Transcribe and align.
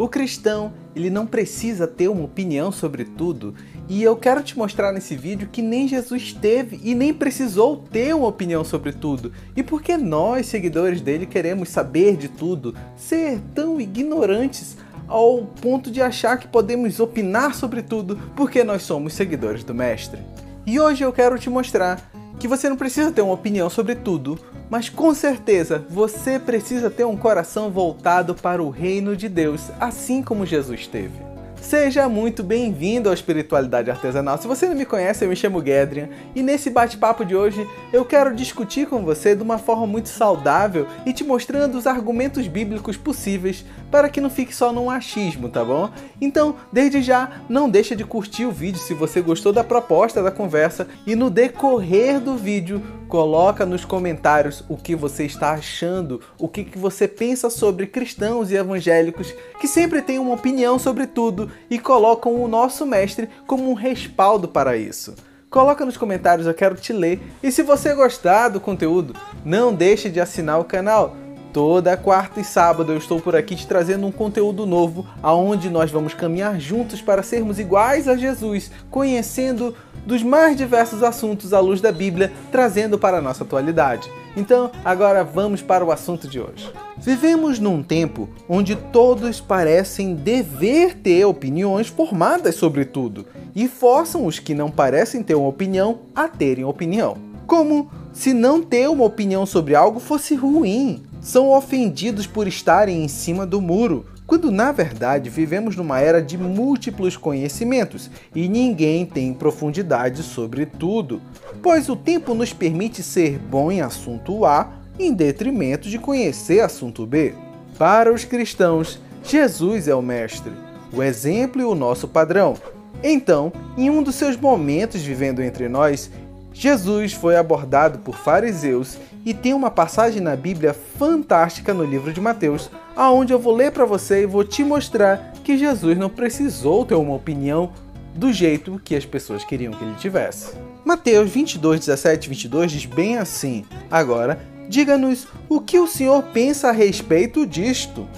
O 0.00 0.08
cristão, 0.08 0.72
ele 0.96 1.10
não 1.10 1.26
precisa 1.26 1.86
ter 1.86 2.08
uma 2.08 2.24
opinião 2.24 2.72
sobre 2.72 3.04
tudo, 3.04 3.54
e 3.86 4.02
eu 4.02 4.16
quero 4.16 4.42
te 4.42 4.56
mostrar 4.56 4.92
nesse 4.92 5.14
vídeo 5.14 5.50
que 5.52 5.60
nem 5.60 5.86
Jesus 5.86 6.32
teve 6.32 6.80
e 6.82 6.94
nem 6.94 7.12
precisou 7.12 7.76
ter 7.76 8.14
uma 8.14 8.28
opinião 8.28 8.64
sobre 8.64 8.92
tudo. 8.92 9.30
E 9.54 9.62
por 9.62 9.82
que 9.82 9.98
nós, 9.98 10.46
seguidores 10.46 11.02
dele, 11.02 11.26
queremos 11.26 11.68
saber 11.68 12.16
de 12.16 12.28
tudo, 12.28 12.74
ser 12.96 13.42
tão 13.54 13.78
ignorantes 13.78 14.78
ao 15.06 15.44
ponto 15.60 15.90
de 15.90 16.00
achar 16.00 16.38
que 16.38 16.48
podemos 16.48 16.98
opinar 16.98 17.54
sobre 17.54 17.82
tudo 17.82 18.18
porque 18.34 18.64
nós 18.64 18.80
somos 18.80 19.12
seguidores 19.12 19.62
do 19.62 19.74
mestre? 19.74 20.22
E 20.64 20.80
hoje 20.80 21.04
eu 21.04 21.12
quero 21.12 21.38
te 21.38 21.50
mostrar 21.50 22.10
que 22.38 22.48
você 22.48 22.70
não 22.70 22.76
precisa 22.78 23.12
ter 23.12 23.20
uma 23.20 23.34
opinião 23.34 23.68
sobre 23.68 23.94
tudo, 23.94 24.40
mas 24.70 24.88
com 24.88 25.12
certeza 25.12 25.84
você 25.90 26.38
precisa 26.38 26.88
ter 26.88 27.04
um 27.04 27.16
coração 27.16 27.70
voltado 27.70 28.34
para 28.34 28.62
o 28.62 28.70
reino 28.70 29.16
de 29.16 29.28
Deus, 29.28 29.70
assim 29.80 30.22
como 30.22 30.46
Jesus 30.46 30.86
teve. 30.86 31.30
Seja 31.60 32.08
muito 32.08 32.42
bem-vindo 32.42 33.08
ao 33.08 33.14
Espiritualidade 33.14 33.90
Artesanal. 33.90 34.38
Se 34.38 34.48
você 34.48 34.66
não 34.66 34.74
me 34.74 34.86
conhece, 34.86 35.24
eu 35.24 35.28
me 35.28 35.36
chamo 35.36 35.62
Gedrian 35.64 36.08
e 36.34 36.42
nesse 36.42 36.70
bate-papo 36.70 37.22
de 37.22 37.36
hoje 37.36 37.68
eu 37.92 38.02
quero 38.04 38.34
discutir 38.34 38.88
com 38.88 39.04
você 39.04 39.36
de 39.36 39.42
uma 39.42 39.58
forma 39.58 39.86
muito 39.86 40.08
saudável 40.08 40.86
e 41.04 41.12
te 41.12 41.22
mostrando 41.22 41.76
os 41.76 41.86
argumentos 41.86 42.48
bíblicos 42.48 42.96
possíveis 42.96 43.64
para 43.90 44.08
que 44.08 44.22
não 44.22 44.30
fique 44.30 44.56
só 44.56 44.72
num 44.72 44.88
achismo, 44.88 45.50
tá 45.50 45.62
bom? 45.62 45.90
Então, 46.18 46.56
desde 46.72 47.02
já, 47.02 47.30
não 47.48 47.68
deixa 47.68 47.94
de 47.94 48.04
curtir 48.04 48.46
o 48.46 48.50
vídeo 48.50 48.80
se 48.80 48.94
você 48.94 49.20
gostou 49.20 49.52
da 49.52 49.62
proposta 49.62 50.22
da 50.22 50.30
conversa 50.30 50.88
e 51.06 51.14
no 51.14 51.28
decorrer 51.28 52.20
do 52.20 52.36
vídeo 52.36 52.82
coloca 53.10 53.66
nos 53.66 53.84
comentários 53.84 54.64
o 54.68 54.76
que 54.76 54.94
você 54.94 55.24
está 55.24 55.50
achando, 55.50 56.20
o 56.38 56.46
que, 56.46 56.62
que 56.62 56.78
você 56.78 57.08
pensa 57.08 57.50
sobre 57.50 57.88
cristãos 57.88 58.52
e 58.52 58.54
evangélicos 58.54 59.34
que 59.60 59.66
sempre 59.66 60.00
têm 60.00 60.20
uma 60.20 60.34
opinião 60.34 60.78
sobre 60.78 61.08
tudo 61.08 61.50
e 61.68 61.76
colocam 61.76 62.40
o 62.40 62.46
nosso 62.46 62.86
mestre 62.86 63.28
como 63.48 63.68
um 63.68 63.74
respaldo 63.74 64.46
para 64.46 64.76
isso. 64.76 65.16
Coloca 65.50 65.84
nos 65.84 65.96
comentários, 65.96 66.46
eu 66.46 66.54
quero 66.54 66.76
te 66.76 66.92
ler. 66.92 67.20
E 67.42 67.50
se 67.50 67.64
você 67.64 67.92
gostar 67.92 68.50
do 68.50 68.60
conteúdo, 68.60 69.16
não 69.44 69.74
deixe 69.74 70.08
de 70.08 70.20
assinar 70.20 70.60
o 70.60 70.64
canal. 70.64 71.16
Toda 71.52 71.96
quarta 71.96 72.40
e 72.40 72.44
sábado 72.44 72.92
eu 72.92 72.98
estou 72.98 73.20
por 73.20 73.34
aqui 73.34 73.56
te 73.56 73.66
trazendo 73.66 74.06
um 74.06 74.12
conteúdo 74.12 74.64
novo, 74.64 75.04
aonde 75.20 75.68
nós 75.68 75.90
vamos 75.90 76.14
caminhar 76.14 76.60
juntos 76.60 77.02
para 77.02 77.24
sermos 77.24 77.58
iguais 77.58 78.06
a 78.06 78.16
Jesus, 78.16 78.70
conhecendo 78.88 79.74
dos 80.06 80.22
mais 80.22 80.56
diversos 80.56 81.02
assuntos 81.02 81.52
à 81.52 81.58
luz 81.58 81.80
da 81.80 81.90
Bíblia, 81.90 82.32
trazendo 82.52 82.96
para 82.96 83.18
a 83.18 83.20
nossa 83.20 83.42
atualidade. 83.42 84.08
Então, 84.36 84.70
agora 84.84 85.24
vamos 85.24 85.60
para 85.60 85.84
o 85.84 85.90
assunto 85.90 86.28
de 86.28 86.38
hoje. 86.38 86.72
Vivemos 86.98 87.58
num 87.58 87.82
tempo 87.82 88.28
onde 88.48 88.76
todos 88.76 89.40
parecem 89.40 90.14
dever 90.14 90.94
ter 90.94 91.24
opiniões 91.24 91.88
formadas 91.88 92.54
sobre 92.54 92.84
tudo 92.84 93.26
e 93.56 93.66
forçam 93.66 94.24
os 94.24 94.38
que 94.38 94.54
não 94.54 94.70
parecem 94.70 95.20
ter 95.20 95.34
uma 95.34 95.48
opinião 95.48 96.02
a 96.14 96.28
terem 96.28 96.64
opinião. 96.64 97.16
Como 97.44 97.90
se 98.12 98.32
não 98.32 98.62
ter 98.62 98.88
uma 98.88 99.04
opinião 99.04 99.44
sobre 99.44 99.74
algo 99.74 99.98
fosse 99.98 100.36
ruim. 100.36 101.09
São 101.20 101.50
ofendidos 101.50 102.26
por 102.26 102.48
estarem 102.48 103.04
em 103.04 103.08
cima 103.08 103.44
do 103.44 103.60
muro, 103.60 104.06
quando 104.26 104.50
na 104.50 104.72
verdade 104.72 105.28
vivemos 105.28 105.76
numa 105.76 106.00
era 106.00 106.22
de 106.22 106.38
múltiplos 106.38 107.16
conhecimentos 107.16 108.10
e 108.34 108.48
ninguém 108.48 109.04
tem 109.04 109.34
profundidade 109.34 110.22
sobre 110.22 110.64
tudo, 110.64 111.20
pois 111.62 111.88
o 111.88 111.96
tempo 111.96 112.32
nos 112.32 112.52
permite 112.52 113.02
ser 113.02 113.38
bom 113.38 113.70
em 113.70 113.82
assunto 113.82 114.44
A 114.44 114.72
em 114.98 115.12
detrimento 115.12 115.88
de 115.88 115.98
conhecer 115.98 116.60
assunto 116.60 117.06
B. 117.06 117.34
Para 117.76 118.12
os 118.12 118.24
cristãos, 118.24 118.98
Jesus 119.22 119.88
é 119.88 119.94
o 119.94 120.02
Mestre, 120.02 120.52
o 120.92 121.02
exemplo 121.02 121.60
e 121.60 121.64
o 121.64 121.74
nosso 121.74 122.08
padrão. 122.08 122.54
Então, 123.02 123.52
em 123.76 123.88
um 123.88 124.02
dos 124.02 124.14
seus 124.14 124.36
momentos 124.36 125.00
vivendo 125.02 125.42
entre 125.42 125.68
nós, 125.68 126.10
Jesus 126.52 127.12
foi 127.12 127.36
abordado 127.36 128.00
por 128.00 128.16
fariseus 128.16 128.98
e 129.24 129.32
tem 129.32 129.54
uma 129.54 129.70
passagem 129.70 130.20
na 130.20 130.34
Bíblia 130.34 130.74
fantástica 130.74 131.72
no 131.72 131.84
livro 131.84 132.12
de 132.12 132.20
Mateus, 132.20 132.70
aonde 132.96 133.32
eu 133.32 133.38
vou 133.38 133.54
ler 133.54 133.72
para 133.72 133.84
você 133.84 134.22
e 134.22 134.26
vou 134.26 134.44
te 134.44 134.64
mostrar 134.64 135.32
que 135.44 135.56
Jesus 135.56 135.96
não 135.96 136.10
precisou 136.10 136.84
ter 136.84 136.94
uma 136.94 137.14
opinião 137.14 137.72
do 138.14 138.32
jeito 138.32 138.80
que 138.84 138.96
as 138.96 139.04
pessoas 139.04 139.44
queriam 139.44 139.72
que 139.72 139.84
ele 139.84 139.94
tivesse. 139.94 140.54
Mateus 140.84 141.30
22, 141.30 141.80
17 141.80 142.26
e 142.26 142.28
22 142.30 142.72
diz 142.72 142.86
bem 142.86 143.18
assim: 143.18 143.64
Agora, 143.90 144.40
diga-nos 144.68 145.28
o 145.48 145.60
que 145.60 145.78
o 145.78 145.86
Senhor 145.86 146.22
pensa 146.24 146.68
a 146.68 146.72
respeito 146.72 147.46
disto. 147.46 148.08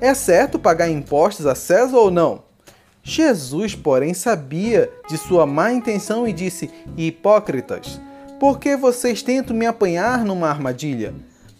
É 0.00 0.14
certo 0.14 0.58
pagar 0.58 0.88
impostos 0.88 1.46
a 1.46 1.54
César 1.54 1.96
ou 1.96 2.10
não? 2.10 2.42
Jesus, 3.02 3.74
porém, 3.74 4.14
sabia 4.14 4.90
de 5.08 5.18
sua 5.18 5.44
má 5.44 5.72
intenção 5.72 6.26
e 6.26 6.32
disse: 6.32 6.70
Hipócritas, 6.96 8.00
por 8.38 8.58
que 8.58 8.76
vocês 8.76 9.22
tentam 9.22 9.56
me 9.56 9.66
apanhar 9.66 10.24
numa 10.24 10.48
armadilha? 10.48 11.12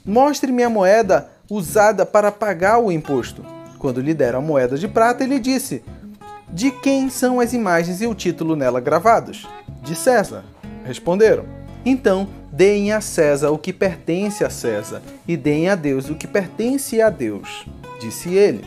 Mostre-me 0.04 0.62
a 0.62 0.70
moeda 0.70 1.28
usada 1.50 2.06
para 2.06 2.30
pagar 2.30 2.78
o 2.78 2.92
imposto. 2.92 3.44
Quando 3.78 4.00
lhe 4.00 4.14
deram 4.14 4.38
a 4.38 4.42
moeda 4.42 4.78
de 4.78 4.86
prata, 4.86 5.24
ele 5.24 5.40
disse: 5.40 5.82
De 6.48 6.70
quem 6.70 7.10
são 7.10 7.40
as 7.40 7.52
imagens 7.52 8.00
e 8.00 8.06
o 8.06 8.14
título 8.14 8.54
nela 8.54 8.80
gravados? 8.80 9.46
De 9.82 9.96
César. 9.96 10.44
Responderam. 10.84 11.44
Então, 11.84 12.28
deem 12.52 12.92
a 12.92 13.00
César 13.00 13.50
o 13.50 13.58
que 13.58 13.72
pertence 13.72 14.44
a 14.44 14.50
César, 14.50 15.02
e 15.26 15.36
deem 15.36 15.68
a 15.68 15.74
Deus 15.74 16.08
o 16.08 16.14
que 16.14 16.28
pertence 16.28 17.00
a 17.00 17.10
Deus, 17.10 17.66
disse 18.00 18.32
ele. 18.34 18.64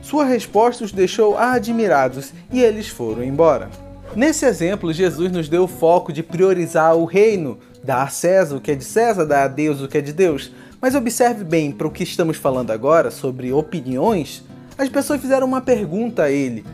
Sua 0.00 0.24
resposta 0.24 0.84
os 0.84 0.92
deixou 0.92 1.36
admirados 1.36 2.32
e 2.52 2.62
eles 2.62 2.88
foram 2.88 3.22
embora. 3.22 3.68
Nesse 4.16 4.46
exemplo, 4.46 4.92
Jesus 4.92 5.30
nos 5.30 5.48
deu 5.48 5.64
o 5.64 5.68
foco 5.68 6.12
de 6.12 6.22
priorizar 6.22 6.96
o 6.96 7.04
reino, 7.04 7.58
dar 7.84 8.02
a 8.02 8.08
César 8.08 8.56
o 8.56 8.60
que 8.60 8.70
é 8.70 8.74
de 8.74 8.84
César, 8.84 9.26
dar 9.26 9.44
a 9.44 9.48
Deus 9.48 9.80
o 9.80 9.88
que 9.88 9.98
é 9.98 10.00
de 10.00 10.12
Deus. 10.12 10.50
Mas 10.80 10.94
observe 10.94 11.44
bem 11.44 11.70
para 11.72 11.86
o 11.86 11.90
que 11.90 12.04
estamos 12.04 12.36
falando 12.36 12.70
agora 12.70 13.10
sobre 13.10 13.52
opiniões. 13.52 14.44
As 14.78 14.88
pessoas 14.88 15.20
fizeram 15.20 15.46
uma 15.46 15.60
pergunta 15.60 16.24
a 16.24 16.30
ele 16.30 16.64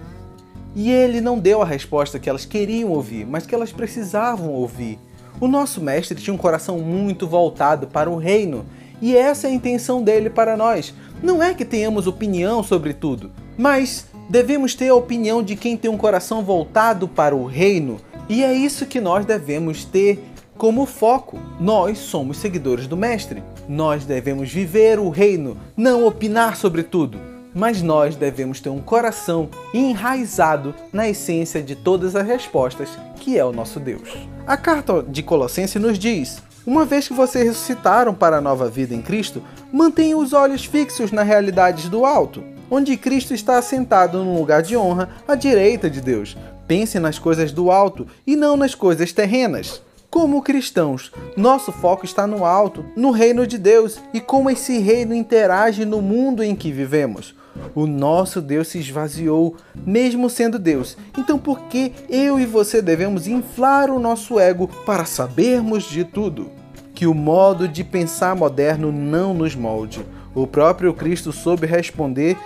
e 0.74 0.90
ele 0.90 1.20
não 1.20 1.38
deu 1.38 1.62
a 1.62 1.66
resposta 1.66 2.18
que 2.18 2.28
elas 2.28 2.44
queriam 2.44 2.90
ouvir, 2.90 3.26
mas 3.26 3.46
que 3.46 3.54
elas 3.54 3.72
precisavam 3.72 4.50
ouvir. 4.50 4.98
O 5.40 5.48
nosso 5.48 5.80
mestre 5.80 6.20
tinha 6.20 6.34
um 6.34 6.38
coração 6.38 6.78
muito 6.78 7.26
voltado 7.26 7.86
para 7.86 8.10
o 8.10 8.16
reino 8.16 8.64
e 9.00 9.16
essa 9.16 9.46
é 9.46 9.50
a 9.50 9.54
intenção 9.54 10.02
dele 10.02 10.30
para 10.30 10.56
nós. 10.56 10.94
Não 11.22 11.42
é 11.42 11.54
que 11.54 11.64
tenhamos 11.64 12.06
opinião 12.06 12.62
sobre 12.62 12.92
tudo, 12.92 13.30
mas 13.56 14.06
devemos 14.28 14.74
ter 14.74 14.88
a 14.88 14.94
opinião 14.94 15.42
de 15.42 15.56
quem 15.56 15.76
tem 15.76 15.90
um 15.90 15.98
coração 15.98 16.42
voltado 16.42 17.06
para 17.08 17.34
o 17.34 17.46
reino, 17.46 17.98
e 18.28 18.42
é 18.42 18.52
isso 18.54 18.86
que 18.86 19.00
nós 19.00 19.26
devemos 19.26 19.84
ter 19.84 20.22
como 20.56 20.86
foco. 20.86 21.38
Nós 21.60 21.98
somos 21.98 22.38
seguidores 22.38 22.86
do 22.86 22.96
Mestre. 22.96 23.42
Nós 23.68 24.04
devemos 24.04 24.50
viver 24.50 24.98
o 24.98 25.10
reino, 25.10 25.56
não 25.76 26.06
opinar 26.06 26.56
sobre 26.56 26.82
tudo. 26.82 27.18
Mas 27.54 27.82
nós 27.82 28.16
devemos 28.16 28.60
ter 28.60 28.68
um 28.68 28.80
coração 28.80 29.48
enraizado 29.72 30.74
na 30.92 31.08
essência 31.08 31.62
de 31.62 31.76
todas 31.76 32.16
as 32.16 32.26
respostas, 32.26 32.88
que 33.20 33.38
é 33.38 33.44
o 33.44 33.52
nosso 33.52 33.78
Deus. 33.78 34.08
A 34.46 34.56
carta 34.56 35.02
de 35.02 35.22
Colossenses 35.22 35.80
nos 35.80 35.98
diz: 35.98 36.42
uma 36.66 36.84
vez 36.84 37.08
que 37.08 37.14
vocês 37.14 37.46
ressuscitaram 37.46 38.14
para 38.14 38.38
a 38.38 38.40
nova 38.40 38.68
vida 38.68 38.94
em 38.94 39.02
Cristo, 39.02 39.42
mantenham 39.72 40.18
os 40.18 40.32
olhos 40.32 40.64
fixos 40.64 41.12
nas 41.12 41.26
realidades 41.26 41.88
do 41.88 42.06
alto, 42.06 42.42
onde 42.70 42.96
Cristo 42.96 43.34
está 43.34 43.58
assentado 43.58 44.24
num 44.24 44.38
lugar 44.38 44.62
de 44.62 44.76
honra 44.76 45.10
à 45.28 45.34
direita 45.34 45.90
de 45.90 46.00
Deus. 46.00 46.36
Pense 46.66 46.98
nas 46.98 47.18
coisas 47.18 47.52
do 47.52 47.70
alto 47.70 48.06
e 48.26 48.34
não 48.34 48.56
nas 48.56 48.74
coisas 48.74 49.12
terrenas. 49.12 49.82
Como 50.10 50.42
cristãos, 50.42 51.12
nosso 51.36 51.72
foco 51.72 52.04
está 52.04 52.26
no 52.26 52.44
alto, 52.44 52.84
no 52.96 53.10
reino 53.10 53.46
de 53.46 53.58
Deus 53.58 54.00
e 54.14 54.20
como 54.20 54.48
esse 54.48 54.78
reino 54.78 55.14
interage 55.14 55.84
no 55.84 56.00
mundo 56.00 56.42
em 56.42 56.54
que 56.54 56.70
vivemos. 56.70 57.34
O 57.74 57.86
nosso 57.86 58.40
Deus 58.40 58.68
se 58.68 58.78
esvaziou, 58.78 59.56
mesmo 59.86 60.28
sendo 60.28 60.58
Deus. 60.58 60.96
Então, 61.18 61.38
por 61.38 61.62
que 61.62 61.92
eu 62.08 62.38
e 62.38 62.46
você 62.46 62.80
devemos 62.82 63.26
inflar 63.26 63.90
o 63.90 63.98
nosso 63.98 64.38
ego 64.38 64.68
para 64.86 65.04
sabermos 65.04 65.84
de 65.84 66.04
tudo? 66.04 66.50
Que 66.94 67.06
o 67.06 67.14
modo 67.14 67.66
de 67.66 67.82
pensar 67.82 68.36
moderno 68.36 68.92
não 68.92 69.34
nos 69.34 69.54
molde. 69.54 70.04
O 70.34 70.46
próprio 70.46 70.92
Cristo 70.94 71.32
soube 71.32 71.66
responder 71.66 72.36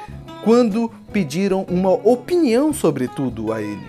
quando 0.45 0.91
pediram 1.13 1.67
uma 1.69 1.91
opinião 1.91 2.73
sobre 2.73 3.09
tudo 3.09 3.53
a 3.53 3.61
ele. 3.61 3.87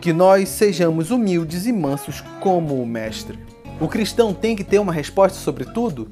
Que 0.00 0.12
nós 0.12 0.48
sejamos 0.48 1.10
humildes 1.10 1.66
e 1.66 1.72
mansos 1.72 2.22
como 2.40 2.80
o 2.80 2.86
Mestre. 2.86 3.38
O 3.80 3.88
cristão 3.88 4.32
tem 4.32 4.56
que 4.56 4.64
ter 4.64 4.78
uma 4.78 4.92
resposta 4.92 5.38
sobre 5.38 5.64
tudo? 5.64 6.08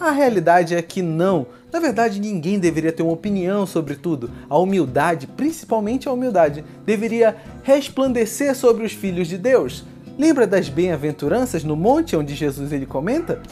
A 0.00 0.12
realidade 0.12 0.76
é 0.76 0.80
que 0.80 1.02
não. 1.02 1.46
Na 1.72 1.80
verdade, 1.80 2.20
ninguém 2.20 2.58
deveria 2.58 2.92
ter 2.92 3.02
uma 3.02 3.12
opinião 3.12 3.66
sobre 3.66 3.96
tudo. 3.96 4.30
A 4.48 4.56
humildade, 4.56 5.26
principalmente 5.26 6.08
a 6.08 6.12
humildade, 6.12 6.64
deveria 6.86 7.36
resplandecer 7.64 8.54
sobre 8.54 8.84
os 8.84 8.92
filhos 8.92 9.26
de 9.26 9.36
Deus. 9.36 9.84
Lembra 10.16 10.46
das 10.46 10.68
bem-aventuranças 10.68 11.64
no 11.64 11.74
monte 11.74 12.14
onde 12.14 12.34
Jesus 12.34 12.72
ele 12.72 12.86
comenta? 12.86 13.42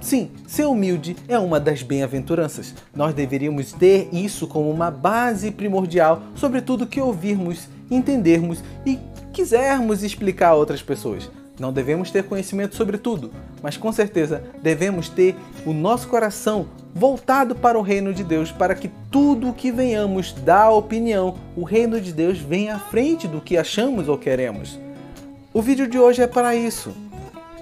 Sim, 0.00 0.30
ser 0.46 0.66
humilde 0.66 1.16
é 1.26 1.38
uma 1.38 1.58
das 1.58 1.82
bem-aventuranças. 1.82 2.72
Nós 2.94 3.12
deveríamos 3.12 3.72
ter 3.72 4.08
isso 4.12 4.46
como 4.46 4.70
uma 4.70 4.92
base 4.92 5.50
primordial 5.50 6.22
sobre 6.36 6.60
tudo 6.60 6.86
que 6.86 7.00
ouvirmos, 7.00 7.68
entendermos 7.90 8.62
e 8.84 8.98
quisermos 9.32 10.04
explicar 10.04 10.50
a 10.50 10.54
outras 10.54 10.82
pessoas. 10.82 11.28
Não 11.58 11.72
devemos 11.72 12.10
ter 12.10 12.24
conhecimento 12.24 12.76
sobre 12.76 12.98
tudo, 12.98 13.32
mas 13.62 13.76
com 13.76 13.90
certeza 13.90 14.44
devemos 14.62 15.08
ter 15.08 15.34
o 15.64 15.72
nosso 15.72 16.06
coração 16.06 16.66
voltado 16.94 17.54
para 17.54 17.78
o 17.78 17.82
reino 17.82 18.12
de 18.12 18.22
Deus, 18.22 18.52
para 18.52 18.74
que 18.74 18.90
tudo 19.10 19.48
o 19.48 19.54
que 19.54 19.70
venhamos 19.70 20.32
dar 20.32 20.70
opinião, 20.70 21.36
o 21.56 21.64
reino 21.64 22.00
de 22.00 22.12
Deus 22.12 22.38
venha 22.38 22.76
à 22.76 22.78
frente 22.78 23.26
do 23.26 23.40
que 23.40 23.56
achamos 23.56 24.08
ou 24.08 24.18
queremos. 24.18 24.78
O 25.52 25.62
vídeo 25.62 25.88
de 25.88 25.98
hoje 25.98 26.20
é 26.20 26.26
para 26.26 26.54
isso, 26.54 26.92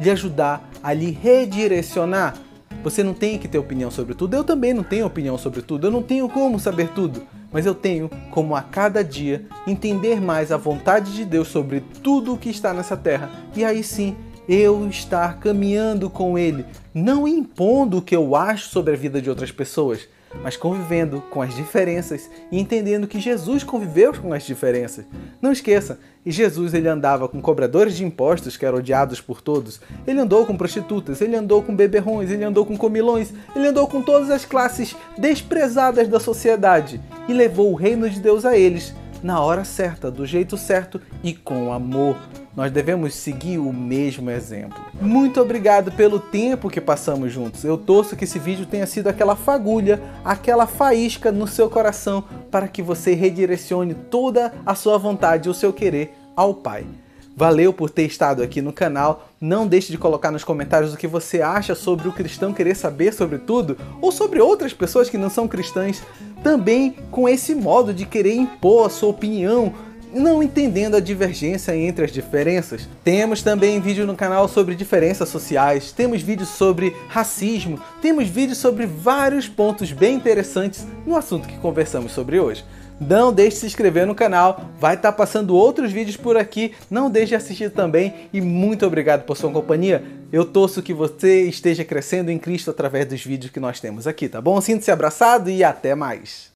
lhe 0.01 0.11
ajudar 0.11 0.69
a 0.83 0.93
lhe 0.93 1.13
redirecionar. 1.13 2.35
Você 2.83 3.03
não 3.03 3.15
tem 3.15 3.39
que 3.39 3.47
ter 3.47 3.59
opinião 3.59 3.91
sobre 3.91 4.15
tudo, 4.15 4.35
eu 4.35 4.43
também 4.43 4.75
não 4.75 4.83
tenho 4.83 5.07
opinião 5.07 5.39
sobre 5.39 5.63
tudo, 5.63 5.87
eu 5.87 5.91
não 5.91 6.03
tenho 6.03 6.29
como 6.29 6.59
saber 6.59 6.89
tudo 6.89 7.23
mas 7.55 7.65
eu 7.65 7.75
tenho 7.75 8.11
como 8.33 8.57
a 8.57 8.61
cada 8.61 9.05
dia 9.05 9.47
entender 9.67 10.21
mais 10.21 10.51
a 10.51 10.57
vontade 10.57 11.15
de 11.15 11.25
Deus 11.25 11.47
sobre 11.47 11.81
tudo 12.03 12.35
o 12.35 12.37
que 12.37 12.51
está 12.51 12.75
nessa 12.75 12.97
terra. 12.97 13.31
E 13.55 13.65
aí 13.65 13.85
sim 13.85 14.17
eu 14.49 14.87
estar 14.89 15.39
caminhando 15.39 16.11
com 16.11 16.39
Ele, 16.39 16.65
não 16.95 17.27
impondo 17.27 17.99
o 17.99 18.03
que 18.03 18.15
eu 18.15 18.37
acho 18.37 18.69
sobre 18.69 18.95
a 18.95 18.97
vida 18.97 19.21
de 19.21 19.31
outras 19.31 19.51
pessoas, 19.51 20.09
mas 20.43 20.57
convivendo 20.57 21.23
com 21.31 21.41
as 21.41 21.55
diferenças 21.55 22.29
e 22.51 22.59
entendendo 22.59 23.07
que 23.07 23.21
Jesus 23.21 23.63
conviveu 23.63 24.13
com 24.13 24.33
as 24.33 24.43
diferenças. 24.43 25.05
Não 25.41 25.53
esqueça, 25.53 25.99
e 26.27 26.31
Jesus 26.31 26.75
ele 26.75 26.89
andava 26.89 27.29
com 27.29 27.41
cobradores 27.41 27.97
de 27.97 28.05
impostos 28.05 28.57
que 28.57 28.65
eram 28.65 28.79
odiados 28.79 29.21
por 29.21 29.41
todos. 29.41 29.81
Ele 30.07 30.21
andou 30.21 30.45
com 30.45 30.57
prostitutas, 30.57 31.21
ele 31.21 31.37
andou 31.37 31.63
com 31.63 31.75
beberrões, 31.75 32.31
ele 32.31 32.45
andou 32.45 32.65
com 32.65 32.77
comilões, 32.77 33.33
ele 33.55 33.69
andou 33.69 33.87
com 33.87 34.03
todas 34.03 34.31
as 34.31 34.45
classes 34.45 34.97
desprezadas 35.17 36.09
da 36.09 36.19
sociedade 36.19 37.01
e 37.29 37.33
levou 37.33 37.71
o 37.71 37.77
reino 37.77 38.09
de 38.09 38.21
Deus 38.21 38.45
a 38.45 38.57
eles 38.57 38.95
na 39.23 39.41
hora 39.41 39.65
certa, 39.65 40.11
do 40.11 40.27
jeito 40.27 40.59
certo 40.59 41.01
e 41.23 41.33
com 41.33 41.73
amor. 41.73 42.17
Nós 42.57 42.71
devemos 42.71 43.15
seguir 43.15 43.59
o 43.59 43.73
mesmo 43.73 44.31
exemplo. 44.31 44.81
Muito 45.01 45.41
obrigado 45.41 45.91
pelo 45.91 46.21
tempo 46.21 46.71
que 46.71 46.81
passamos 46.81 47.33
juntos. 47.33 47.65
Eu 47.65 47.77
torço 47.77 48.15
que 48.15 48.25
esse 48.25 48.39
vídeo 48.39 48.65
tenha 48.65 48.87
sido 48.87 49.09
aquela 49.09 49.35
fagulha, 49.35 50.01
aquela 50.25 50.67
faísca 50.67 51.33
no 51.33 51.49
seu 51.49 51.69
coração 51.69 52.23
para 52.53 52.69
que 52.69 52.81
você 52.81 53.13
redirecione 53.15 53.95
toda 53.95 54.55
a 54.65 54.75
sua 54.75 54.97
vontade 54.99 55.49
o 55.49 55.55
seu 55.55 55.73
querer 55.73 56.15
ao 56.37 56.55
Pai. 56.55 56.87
Valeu 57.37 57.73
por 57.73 57.91
ter 57.91 58.05
estado 58.05 58.45
aqui 58.45 58.63
no 58.63 58.73
canal. 58.73 59.29
Não 59.41 59.67
deixe 59.67 59.91
de 59.91 59.99
colocar 59.99 60.31
nos 60.31 60.45
comentários 60.45 60.95
o 60.95 60.97
que 60.97 61.09
você 61.09 61.43
acha 61.43 61.75
sobre 61.75 62.07
o 62.07 62.13
cristão 62.13 62.55
querer 62.55 62.77
saber 62.77 63.13
sobre 63.13 63.39
tudo 63.39 63.77
ou 64.01 64.13
sobre 64.13 64.41
outras 64.41 64.73
pessoas 64.73 65.11
que 65.11 65.19
não 65.19 65.29
são 65.29 65.49
cristãs, 65.49 66.01
também 66.45 66.95
com 67.11 67.29
esse 67.29 67.53
modo 67.53 67.93
de 67.93 68.07
querer 68.07 68.37
impor 68.37 68.87
a 68.87 68.91
sua 68.91 69.09
opinião 69.09 69.75
não 70.15 70.43
entendendo 70.43 70.97
a 70.97 71.01
divergência 71.01 71.77
entre 71.77 72.05
as 72.05 72.13
diferenças. 72.13 72.89
Temos 73.03 73.43
também 73.43 73.81
vídeo 73.81 74.07
no 74.07 74.15
canal 74.15 74.49
sobre 74.49 74.75
diferenças 74.75 75.29
sociais, 75.29 75.93
temos 75.93 76.23
vídeos 76.23 76.51
sobre 76.51 76.95
racismo, 77.09 77.81
temos 78.01 78.29
vídeos 78.29 78.59
sobre 78.59 78.87
vários 78.87 79.49
pontos 79.49 79.93
bem 79.93 80.15
interessantes 80.15 80.87
no 81.07 81.17
assunto 81.17 81.49
que 81.49 81.59
conversamos 81.59 82.13
sobre 82.13 82.39
hoje. 82.39 82.65
Não 83.01 83.33
deixe 83.33 83.57
de 83.57 83.61
se 83.61 83.67
inscrever 83.67 84.07
no 84.07 84.15
canal, 84.15 84.71
vai 84.79 84.95
estar 84.95 85.11
tá 85.11 85.19
passando 85.19 85.57
outros 85.57 85.91
vídeos 85.91 86.17
por 86.17 86.37
aqui, 86.37 86.73
não 86.89 87.11
deixe 87.11 87.31
de 87.31 87.35
assistir 87.35 87.71
também 87.71 88.15
e 88.33 88.41
muito 88.41 88.87
obrigado 88.87 89.25
por 89.25 89.37
sua 89.37 89.51
companhia. 89.51 90.05
Eu 90.33 90.45
torço 90.45 90.83
que 90.83 90.95
você 90.95 91.43
esteja 91.43 91.85
crescendo 91.85 92.31
em 92.31 92.39
Cristo 92.39 92.71
através 92.71 93.07
dos 93.07 93.25
vídeos 93.25 93.51
que 93.51 93.59
nós 93.59 93.81
temos 93.81 94.07
aqui, 94.07 94.29
tá 94.29 94.41
bom? 94.41 94.61
Sinta-se 94.61 94.93
abraçado 94.93 95.51
e 95.51 95.65
até 95.65 95.95
mais! 95.95 96.53